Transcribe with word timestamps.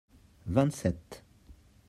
vingt 0.53 0.73
sept. 0.79 1.11